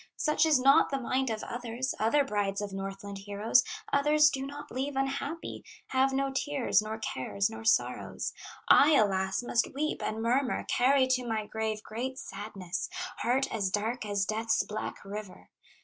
"Such 0.17 0.47
is 0.47 0.59
not 0.59 0.89
the 0.89 0.99
mind 0.99 1.29
of 1.29 1.43
others, 1.43 1.93
Other 1.99 2.23
brides 2.23 2.59
of 2.59 2.73
Northland 2.73 3.19
heroes; 3.19 3.63
Others 3.93 4.31
do 4.31 4.47
not 4.47 4.71
leave 4.71 4.95
unhappy, 4.95 5.63
Have 5.89 6.11
no 6.11 6.31
tears, 6.33 6.81
nor 6.81 6.97
cares, 6.97 7.51
nor 7.51 7.63
sorrows, 7.63 8.33
I 8.67 8.95
alas! 8.95 9.43
must 9.43 9.75
weep 9.75 10.01
and 10.01 10.19
murmur, 10.19 10.65
Carry 10.67 11.05
to 11.09 11.23
my 11.27 11.45
grave 11.45 11.83
great 11.83 12.17
sadness, 12.17 12.89
Heart 13.17 13.53
as 13.53 13.69
dark 13.69 14.03
as 14.03 14.25
Death's 14.25 14.63
black 14.63 15.05
river. 15.05 15.51